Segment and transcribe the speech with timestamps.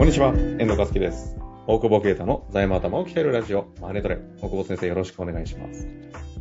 [0.00, 1.36] こんにちは、遠藤和樹です。
[1.66, 4.16] 大久保啓太の財務頭を鍛えるラジオ、マネトレ。
[4.38, 5.86] 大久保先生よろしくお願いします。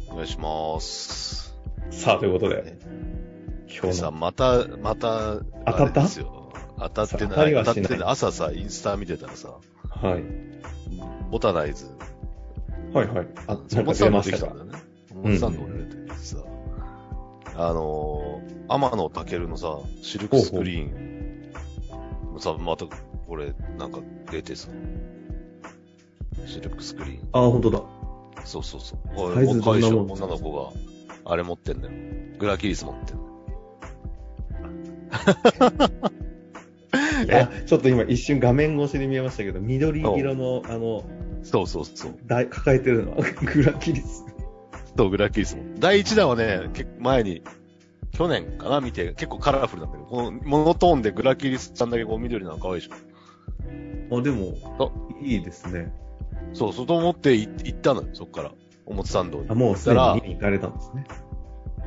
[0.07, 1.59] お願いします。
[1.91, 2.77] さあ、ということで、
[3.67, 6.07] 今日さ、の、また、また、当たった？
[6.77, 7.53] 当たってない。
[7.53, 8.03] 当たってない。
[8.05, 9.49] 朝さ、インスタ見てたらさ、
[9.89, 10.23] はい。
[11.29, 11.87] ボタナイズ、
[12.93, 13.27] はいはい。
[13.45, 14.55] あ、なんかモツサンド出ましたか？
[15.13, 15.65] モツサンド
[16.05, 16.37] てさ、
[17.55, 22.85] あのー、天野健のさ、シルクスクリーン、さ、また、
[23.29, 23.99] これ、なんか
[24.31, 24.69] 出てさ、
[26.47, 27.29] シルクスクリーン。
[27.31, 27.83] あ、本当だ。
[28.43, 29.15] そうそうそう。
[29.15, 30.73] こサイズどんなもん女の子
[31.25, 31.93] が、あれ持ってんだよ。
[32.39, 33.29] グラキリス持ってんだよ。
[37.25, 41.03] いや、ちょっと今一瞬画面越しに見えましたけど、緑色の、あの、
[41.43, 42.17] そうそうそう。
[42.27, 43.17] 抱えてるのは
[43.53, 44.25] グラキリス。
[44.95, 45.63] と、グラキリスも。
[45.77, 47.43] 第1弾はね、結構前に、
[48.11, 53.08] 去年かな見て、結構カラフルなんだけど、このモノトーンでグラキリスちゃんだけこう緑なの可愛いでしょ。
[54.11, 54.53] あ、でも、
[55.21, 55.91] いいですね。
[56.53, 58.51] そう、そうと思ってい行ったのよ、そっから。
[58.85, 59.55] 表参道にあ、。
[59.55, 61.05] もうすでに見に行かれたんですね。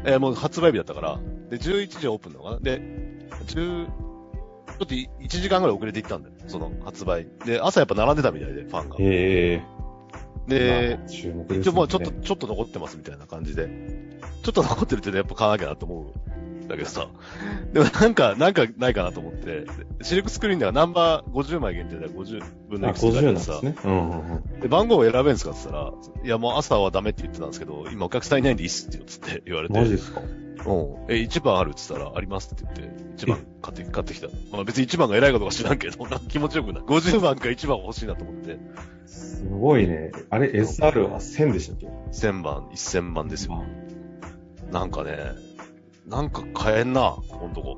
[0.04, 2.80] えーもう発売日だったから、で、11時オープンなのかなで、
[3.46, 7.28] 10、ちょっと1時間ぐらい遅れて行ったんだよ、その発売。
[7.44, 8.96] で、朝やっぱ並んでたみたいで、ファンが。
[8.98, 9.62] へえ。
[10.48, 11.60] で、まあ注目ですね。
[11.60, 13.68] 一応もうちょっと、ちょっと残ってますみたいな感じで。
[14.42, 16.31] ちょっと残ってるってねやっぱ買わなきゃなと思うん
[16.72, 17.06] だけどさ。
[17.72, 19.66] でもなんか、なんかないかなと思って、
[20.00, 23.76] シルクスクリーンではナンバー50枚限定で50分のあ、いくつって書50なんいてさですね。
[23.84, 24.60] うんうんうん。
[24.60, 29.78] で、番号を選べんすかって言ったら、いやもう朝はダメって言ってたんですけど、今お客さんいないんでいいっすってよ、つって言われて。
[29.78, 30.20] マジですか？
[30.20, 30.26] うん。
[31.08, 34.28] え、1番あるって言ったら、ありますって言って、1番買って、買ってきた。
[34.52, 36.82] まあ別に1番が偉いことか知らんけど、なんか気持ちよくない。
[36.84, 38.58] 50番か1番欲しいなと思って、
[39.06, 40.12] すごいね。
[40.30, 43.64] あれ、SR は1000でしたっけ？1000番、1000番ですよ。
[44.70, 45.18] なんかね、
[46.06, 47.76] なんか買えんな、このとこ。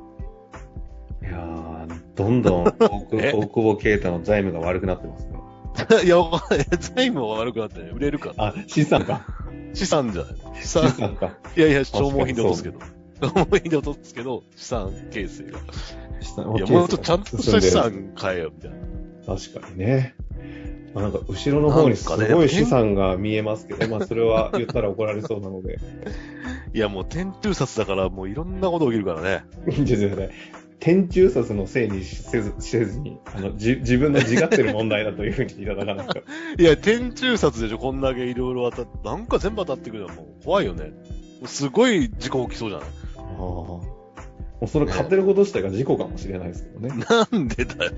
[1.22, 5.34] いやー、どんどん 大大久保啓太の財務が悪くなってますね。
[6.04, 6.66] いや、わかんない。
[6.78, 8.32] 財務は悪くなってね、売れるか。
[8.36, 9.26] あ、資産か。
[9.72, 10.34] 資産じゃない。
[10.54, 11.38] 資資産、産か。
[11.56, 12.78] いやいや、消耗品で落とすけど。
[13.20, 15.58] 消耗品で落とすけど、資産形成が。
[16.20, 18.76] 資産いや、もうちょっとちゃんとした資産買えよ、みたいな。
[19.26, 20.14] 確かにね。
[20.94, 25.78] まあ、なんか、後ろの方にすごい資産が見えますけど、 まあ、それは言ったら怒られそうなので。
[26.74, 29.44] いや、もう、天中札だから、もういろんなこと起きるからね。
[29.70, 30.30] いいんですよね。
[30.80, 36.18] 天中札のせいにせずせずに、あの、じ、自分の自ってる問題だというふうにいただかないと。
[36.58, 40.92] いや、天中札でしょ、こんだけいろいろ当たって、なんか全部当たってくるのもう怖いよね。
[41.46, 43.36] すごい事故起きそうじゃないああ。
[43.38, 43.82] も
[44.62, 46.88] うそれ買ってること自体が事故かもしれないですけどね。
[47.32, 47.92] なんでだよ。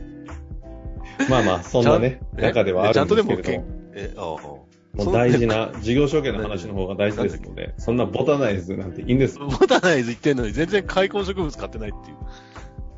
[1.31, 3.65] まあまあ、そんなね、中ではあるんですけれちゃんども。
[3.95, 4.76] え、ああ。
[4.97, 9.39] もう大事な 事業承継の話の方が大事ですので、そんなボタナイズなんていいんです。
[9.39, 12.17] ボタナイズ言ってんのに全然開墾植物買ってないっていう。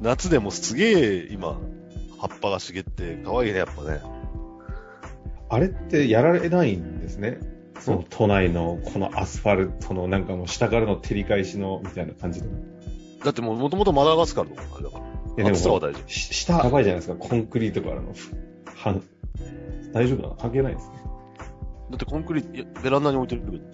[0.00, 1.58] 夏でもすげえ今、
[2.18, 4.00] 葉っぱが茂って可愛いね、やっぱね。
[5.50, 7.38] あれってやられないんですね？
[7.80, 12.46] その都内のこのアスファルトのなんかもう下からの照り返しのみたいな感じで。
[12.46, 12.50] い
[13.24, 15.04] だってもう元々マダガスカルのあれだから。
[15.04, 16.08] やでも暑さは大丈夫。
[16.08, 17.14] し下やばいじゃないですか。
[17.16, 18.34] コンクリートからのふ
[18.76, 19.00] は
[19.92, 20.34] 大丈夫かな？
[20.36, 20.96] 関係ないですね。
[21.90, 23.64] だってコンクリート、ベランダに置いてるけど、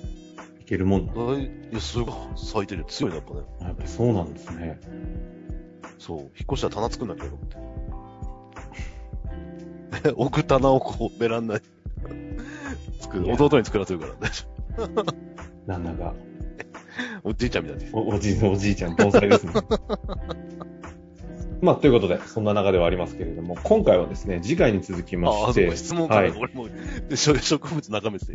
[0.61, 1.05] いけるもんい
[1.45, 2.87] いや、すごい咲いてるよ。
[2.89, 3.41] 強いね、やっぱね。
[3.61, 4.81] やっぱりそうなんですね。
[5.99, 6.19] そう。
[6.19, 7.49] 引っ越したら棚作んなきゃと思っ
[10.03, 10.11] て。
[10.17, 11.61] 置く棚をこう、ベランダに
[13.01, 13.31] 作る。
[13.33, 14.15] 弟に作らせるから。
[14.21, 14.47] 大丈
[15.67, 16.15] なんだ
[17.23, 17.91] おじいちゃんみたいに。
[17.93, 19.53] おおじおじいちゃん、盆栽ですね。
[21.65, 26.69] まあ、ということで、そんな中ではありますけれども、今回はですね、次回に続きまああ、してそうか、、質問から、はい俺も、
[27.09, 28.35] で植植物眺めてて。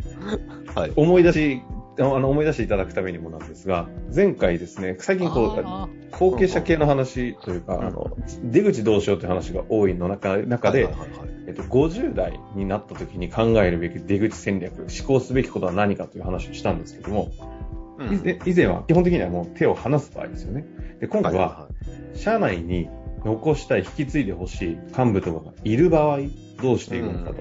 [0.74, 0.92] はい。
[0.96, 1.62] 思い出し、
[1.98, 10.88] あの、思い出していただくためにもなんですが、前回ですね、最近こう、あ後継者系の話というか、うんあの、出口どうしようという話が多いの中ー中で、
[11.46, 17.30] えっと、50代になった時に考えるべき出口戦略、思考すべきことは何かという話をしたんですけども、
[17.98, 20.64] うん以前以前は基本的にはもう手を離す場合ですよね。
[21.00, 21.68] で、今回は、
[22.14, 22.88] 社内に
[23.24, 26.20] 残したい、引き継いでほしい幹部とかがいる場合、
[26.62, 27.32] どうしていくのか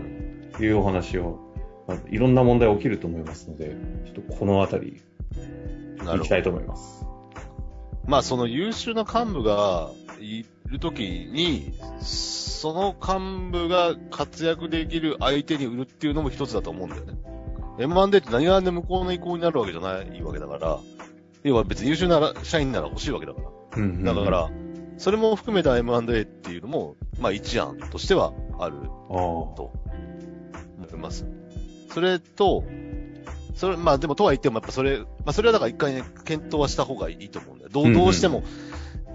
[0.58, 1.40] というお話を、
[1.88, 5.02] まあ、いろんな問題起きると思いますので、ちょっとこのあたり、
[6.18, 7.06] いきたいと思います。
[8.06, 17.14] まあ、その優秀な幹部がいるときに、その幹部が活躍できる相手に売るっていうのも一つだと思うんだよね。
[17.78, 20.80] M1D って何がで向こうの意向になるわけじゃないわけだから、
[21.44, 23.48] 要は別に優秀な社員なら欲しいわけだから。
[23.78, 24.50] うんうんうんだから、
[25.00, 28.76] それも含めた M&A っていうのも、まあ一案としてはある。
[28.76, 29.72] と
[30.78, 31.26] 思います。
[31.92, 32.66] それと、
[33.56, 37.70] それ、まあでもとは言ってもやっぱそれ、まあそれはだから一回ね、検討はした方がいいと思うんだよ。
[37.72, 38.44] どう、うんうんどうしても、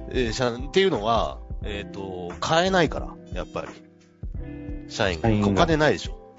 [0.08, 3.68] えー社っていうのは、えっ、と、買えないから、やっぱり。
[4.88, 6.34] 社員社員がお金ないでしょ。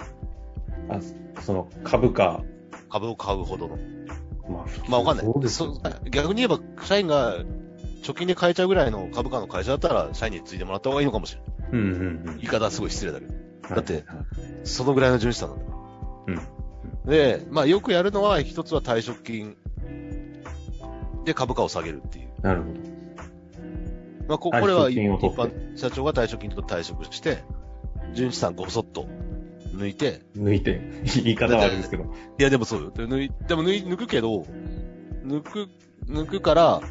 [0.90, 1.00] あ、
[1.42, 2.42] その株価、
[2.90, 3.78] 株を買うほどの。
[4.50, 5.26] まあ、まあわかんない。
[5.26, 7.44] そうですよねそ逆に言えば、社員が
[8.06, 11.72] 貯金で買えちゃうぐらいの株価の会社だったら、社員についてもらった方がいいのかもしれない。
[11.72, 12.38] うんうんうん。
[12.38, 13.34] 言い方はすごい失礼だけど。
[13.68, 14.04] だってはい
[14.64, 15.72] そのぐらいの純資産なんだか
[16.28, 16.36] うん。
[16.36, 16.42] ら。
[17.08, 19.58] で、まあよくやるのは、一つは退職金
[21.26, 22.30] で株価を下げるっていう。
[22.44, 22.80] なるほど。
[24.28, 27.44] まあここれは一般社長が退職金と退職して、
[28.14, 29.08] 純資産ごそっと
[29.74, 30.80] 抜いて、抜いて、
[31.24, 32.04] 言い方はあれですけど。
[32.04, 32.92] いやでもそうよ。
[32.92, 34.46] で抜いでも抜い抜くけど、
[35.26, 35.68] 抜く、
[36.08, 36.82] 抜くから、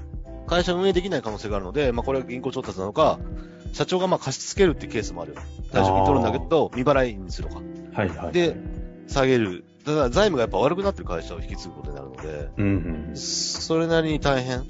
[0.46, 3.18] 会社運営できない可能性があるので、まあこれは銀行調達なのか、
[3.72, 5.40] 社長がまあ貸し付けるってケースもあるよ。
[5.72, 7.62] 退職金取るんだけど、未払いにするのか。
[7.92, 8.32] はいはい。
[8.32, 8.56] で、
[9.08, 9.64] 下げる。
[9.84, 13.16] ただ財務がやっぱ悪くなってる会社を引き継ぐことになるので、うんうん。
[13.16, 14.64] それなりに大変。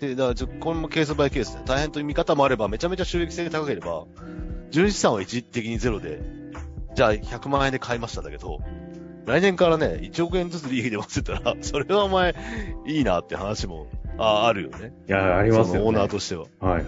[0.00, 4.04] で、だからちょ、これもケースバイケースで、大変という見方もあれば、めちゃめちゃ収益性が高ければ、
[4.70, 6.20] 純資産は一時的にゼロで、
[6.94, 8.58] じゃあ100万円で買いましたんだけど、
[9.26, 12.34] 来年からね、1億円ずつ利益出ますって言ったら、それはお前、
[12.86, 13.86] いいなって話も、
[14.18, 14.92] ああるよね。
[15.08, 15.88] いや、ありますよね。
[15.88, 16.46] オーナーとしては。
[16.60, 16.84] はいはい。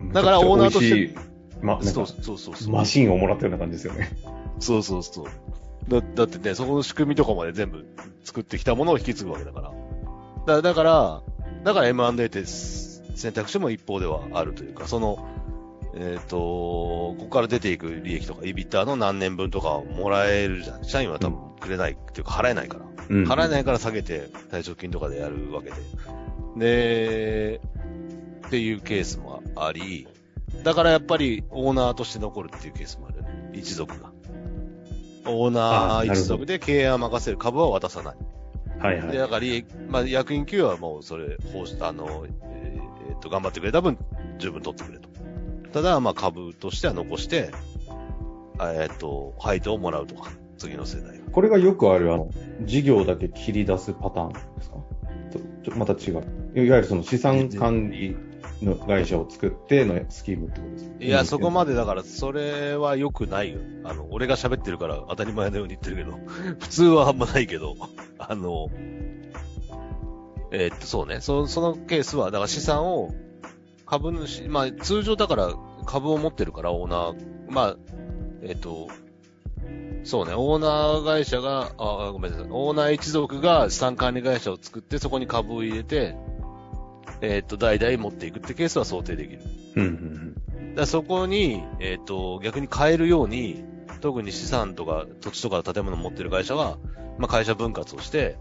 [0.00, 0.12] うん。
[0.12, 1.14] だからオーナーとして
[1.62, 2.70] ま、そうか、そうそう。
[2.70, 4.10] マシンをもらったような感じですよね。
[4.60, 5.26] そうそうそう。
[5.88, 7.86] だだってね、そこの仕組みとかまで全部
[8.22, 9.72] 作ってきたものを引き継ぐわけだから。
[10.46, 11.22] だだから、
[11.64, 15.26] だから M&A って選択肢も一方ではあるというか、その、
[15.96, 20.84] えっ、と、ここから出ていく利益とか、イビッターの何年分とかをもらえるじゃん。
[20.84, 22.84] 社員は多分くれないっていうか払えないから。
[23.08, 23.24] うん。
[23.24, 25.76] 払えないから下げて退職金とかでやるわけで。
[26.56, 27.60] で、
[28.46, 30.06] っていうケースもあり、
[30.62, 33.50] だからやっぱりオーナーとして残るっていうケースもあるよね。
[33.52, 34.12] 一族が。
[35.26, 38.16] オーナー一族で経営は任せる株は渡さない。
[38.16, 39.16] で、はいはい。
[39.16, 39.46] だから
[39.88, 41.38] まあ役員給与はもうそれ、
[41.80, 43.98] あの、えーえーっと、頑張ってくれた分、
[44.38, 45.08] 十分取ってくれと。
[45.72, 47.50] ただ、まあ株としては残して、
[48.58, 51.24] あえーっと、配当をもらうとか、次の世代が。
[51.32, 52.30] これがよくある、あの、
[52.62, 54.76] 事業だけ切り出すパターンですか？
[55.64, 56.12] ちょ、また違う。
[56.12, 58.16] いわゆるその資産管理
[58.62, 60.94] の会社を作ってのスキームってことですか？
[61.00, 61.72] いや、そこまで。
[61.72, 63.58] でだから、それは良くないよ。
[63.84, 66.18] あの、俺が喋ってるから当たり前のように言ってるけど、
[66.60, 67.74] 普通はあんまないけど、
[68.18, 68.68] あの、
[70.52, 71.20] えーっと、そうね。
[71.20, 73.12] そそのケースは、だから資産を
[73.86, 75.52] 株主、まあ通常だから
[75.84, 77.14] 株を持ってるからオーナー、
[77.50, 77.76] まあ、
[78.42, 78.88] えーっと、
[80.04, 86.14] そうね、オーナー会社が、あ、ごめんなさい、オーナー一族が資産管理会社を作って、そこに株を入れて、
[87.22, 89.42] えーっと、代々持っていくってケースは想定できる。
[89.76, 90.34] うんうん
[90.74, 93.64] だからそこに、えっ、と、逆に変えるように、
[94.00, 96.78] 特に資産とか土地とか建物を持ってる会社は、
[97.16, 98.36] まあ、会社分割をして、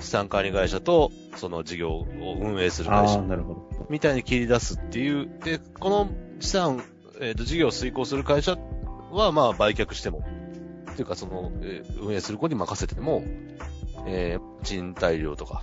[0.00, 2.06] 資産管理会社と、その事業を
[2.40, 3.86] 運営する会社なるほど。
[3.90, 5.28] みたいに切り出すっていう。
[5.44, 6.08] で、この
[6.40, 6.82] 資産、
[7.20, 8.56] えっ、と、事業を遂行する会社
[9.12, 10.24] は、まあ、売却しても、
[10.96, 13.22] っていうか、その、えー運営する子に任せても、
[14.06, 15.62] えー賃貸料とか、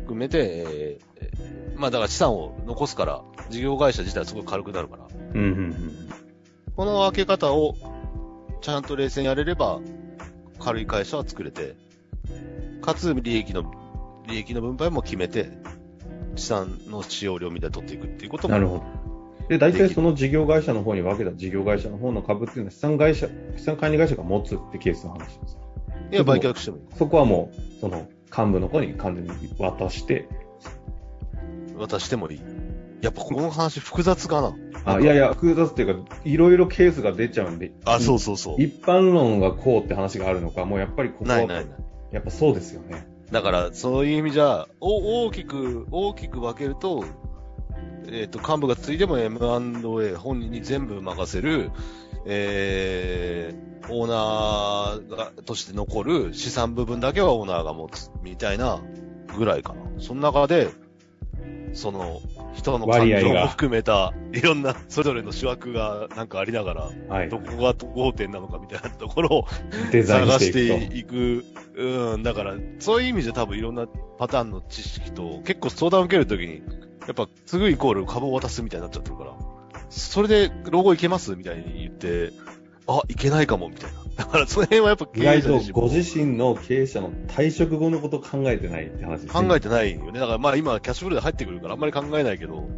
[0.00, 6.08] 含めて、えーえーまあ、だから資産を残すから、事業会社自体はすごい軽くなるから、うんうんうん。
[6.74, 7.76] この分け方を
[8.62, 9.78] ちゃんと冷静にやれれば、
[10.58, 11.76] 軽い会社は作れて、
[12.80, 13.70] かつ利益の、
[14.26, 15.50] 利益の分配も決めて、
[16.36, 18.54] 資産の使用量みたいに取っていくっていうことも。
[18.54, 19.01] なるほど。
[19.48, 25.58] で、大体その事業会社の方に分けた事業会社の方の株っていうのは資産会社、資産管理会社が持つってケースの話です。
[26.12, 26.82] いや、売却してもいい。
[26.96, 28.06] そこはもう、その
[28.36, 30.28] 幹部の子に完全に渡して、
[31.76, 32.40] 渡してもいい。
[33.02, 34.56] やっぱこの話複雑かな。
[34.84, 38.62] あ、いやいや、複雑っていうか、いろいろケースが出ちゃうんで、あ、そうそうそう。
[38.62, 41.74] 一般論がこうって話があるのか、もうやっぱりここは、ないないない。
[42.12, 43.06] やっぱそうですよね。
[43.30, 47.04] だから、そういう意味じゃ、お大きく、大きく分けると、
[48.08, 51.70] えっ、と、幹部がついても M&A 本人に全部任せる、
[52.26, 58.80] えー、オーナーが、として残る資産部分だけはオーナーが持つ、みたいな
[59.36, 59.82] ぐらいかな。
[59.98, 60.68] その中で、
[61.72, 62.20] その、
[62.54, 67.38] 人の感情も含めた、いろんな、それぞれの主枠がなんかありながら、はいど。
[67.38, 69.46] こが合点なのかみたいなところを
[69.90, 70.96] 探しして。
[70.96, 71.44] いく。
[71.74, 73.86] うん、だから、そういう意味で多分いろんな
[74.18, 76.62] パターンの知識と、結構相談を受けるときに、
[77.06, 79.34] やっぱ、すぐイコール株を渡すみたいになっちゃってるから、
[79.90, 82.32] それで、老後いけますみたいに言って、
[82.86, 84.02] あ、いけないかも、みたいな。
[84.16, 89.48] だから、その辺はやっぱ意外と自身もご自身の経営者の退職後のことを考えてないって話ですね。
[89.48, 90.18] 考えてないよね。
[90.18, 92.68] だからまあ今、キャッシュフローで入ってくるからあんまり考えないけど、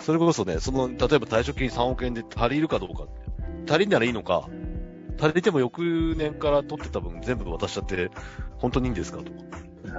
[0.00, 3.06] それこそね、その、例えば退職金3億円で足りるかどうか。
[3.68, 4.48] 足りんならいいのか、
[5.20, 8.10] 足りても翌年から取ってた分全部渡しちゃって、
[8.58, 9.30] 本当にいいんですかとか。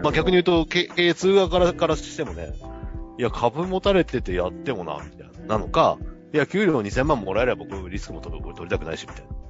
[0.01, 2.53] まあ逆に言うと、経経営通話からからしてもね、
[3.17, 5.57] いや、株持たれててやってもな、みたいな。
[5.57, 5.97] なのか、
[6.33, 9.43] いや、給料2000万もらえれば僕リスクも取取りたくないし、みたいな。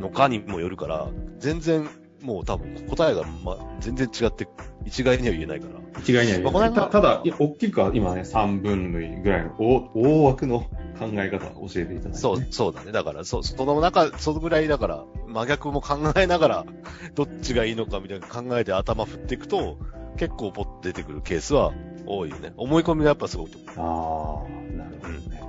[0.00, 1.08] のかにもよるから、
[1.38, 1.88] 全然、
[2.22, 4.48] もう多分答えが、ま、全然違って、
[4.84, 6.00] 一概には言えないから。
[6.00, 10.60] 一概には言えないまあたただ、いや大きくは今ね、3分類ぐらいの大大枠の
[10.98, 12.14] 考え方を教えていただいて、ね。
[12.14, 12.92] そう、そうだね。
[12.92, 16.66] だから、そう、その中、そのぐらいだから、真逆も考えながら、
[17.14, 19.78] どっちがいいのかみたいな考えて頭振っていくと、
[20.16, 21.72] 結構ポッと出てくるケースは
[22.08, 22.52] 多いよね。
[22.56, 24.46] 思い込みがやっぱすごいと思う。
[24.46, 25.40] ああ、なるほどね。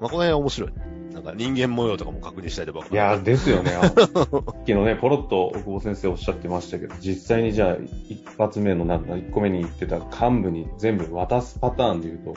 [0.00, 0.72] まあ、この辺は面白い。
[1.12, 2.86] なんか人間模様とかも確認したりとか。
[2.90, 3.72] いやー、ですよね。
[3.74, 7.76] あのさっきのね、ポロッと大久保先生おっしゃってましたけど、実際にじゃあ、
[8.08, 12.34] 一発目のなんだ、一個目に言ってた幹部に全部渡すパターンで言うと、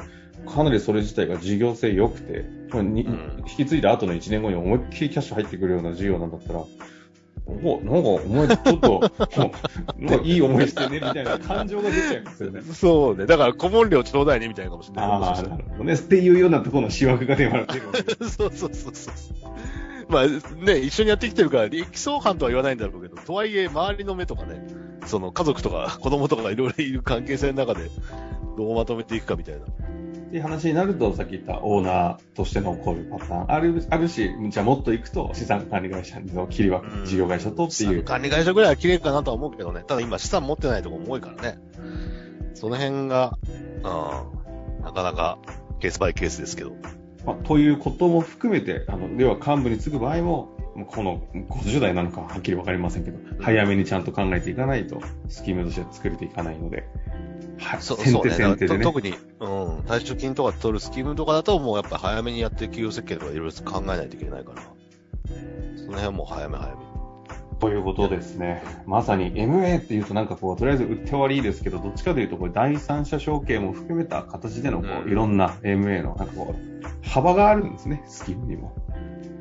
[0.49, 6.63] かなりそれ自体が事業性良くて、うん引き継いだ後の1年後に思いっきりキャッシュ入ってくるような事業なんだったら、
[7.45, 9.01] おなんか、お前ちょっと、も
[9.99, 12.61] うなんかいい思いしてね、みたいな感情が出ちゃいますよね。
[12.61, 13.25] そうね。
[13.25, 15.05] だから、顧問料ちょうだいね、みたいなかもしれない。
[15.05, 15.93] ああ、なるほどね。
[15.93, 18.29] っていうようなところの思惑が出るわけです。
[18.37, 19.13] そうそうそうそう。
[20.09, 20.27] まあ
[20.65, 24.67] ね、一緒にやってきてるから、力走感とは言わないんだろうけど、とはいえ、周りの目とかね、
[25.05, 27.89] その家族とか子供とかいろいろいる関係性の中で、
[28.57, 29.61] どうまとめていくかみたいな。
[30.29, 33.51] っていう話になると、さっき言ったオーナーとしてのこういうパターン。
[33.51, 38.03] ある、あるし、じゃあもっと行くと、資産管理会社の切り分け、事業会社とっていう。
[38.03, 39.83] 管理会社ぐらいは綺麗かなとは思うけどね。
[39.87, 41.57] ただ今資産持ってないところも多いからね。
[42.53, 45.39] その辺が、うん、なかなか
[45.79, 46.73] ケースバイケースですけど。
[47.25, 50.49] まあ、ということも含めて、あの、では幹部に次ぐ場合も、
[50.91, 56.87] この50代なのかはっきりわかりませんけど、早めにちゃんと考えていかないと、スキームとしては作れていかないので、
[57.59, 58.31] はい、そう、そうね。
[58.31, 58.83] 先手でね。
[58.83, 64.61] と特に、うん、退職金とか取るスキームとかだと、もうやっぱり早めにやって企業設計とかいろいろ考えないといけないから。
[65.77, 66.89] その辺はもう早め早め。
[67.59, 68.63] ということですね。
[68.85, 78.73] まさに MA っていうとなんかこう、とりあえず売って終わりですけど、どっちかというとこれ第三者承継も含めた形でのこう、うんいろんな MA のなんかこう、幅があるんですね、スキームにも。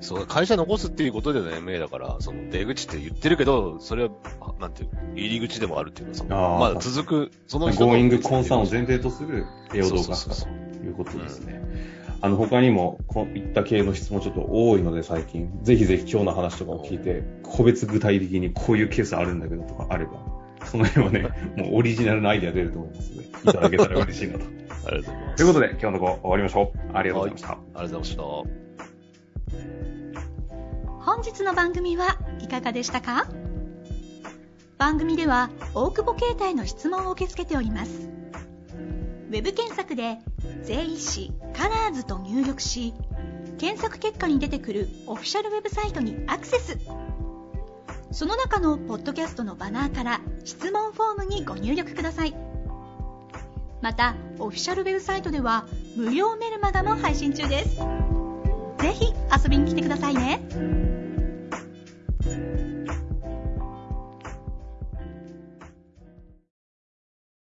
[0.00, 11.62] そう、会社残すっていうことでの MA だから、その出口って言ってるけど、それは、あなんていう、入り口でもあるっていうか、その、まだ続く、その人のゴーイングコンサーンを前提とする栄養動画ということですね。
[12.20, 15.50] あの、他にも、こういった系の質問ちょっと多いので、最近。
[15.62, 20.12] ぜひぜひ今日の話とかを聞いて、個別具体的にこういうケースあるんだけどとかあれば、
[20.64, 24.44] その辺はね、 もうオリジナルのアイデア出ると思いますので、いただけたら嬉しいなと。
[24.86, 25.36] ありがとうございます。
[25.36, 26.96] ということで、今日のとこ終わりましょう。
[26.96, 27.50] ありがとうございました。
[27.50, 28.67] ありがとうございました。
[31.08, 33.26] 本日の番組はいかがでしたか？
[34.76, 38.10] 番組では大久保携帯の質問を受け付けております。
[39.30, 40.18] ウェブ検索で
[40.64, 42.92] 「税理士カラーズと入力し
[43.56, 46.76] 検索結果に出てくるオフィシャルウェブサイトにアクセス。
[48.12, 52.34] その中のポッドキャストのバナーから質問フォームにご入力ください。
[53.80, 55.64] またオフィシャルウェブサイトでは
[55.96, 57.76] 無料メルマガも配信中です。
[57.76, 60.87] ぜひ遊びに来てくださいね。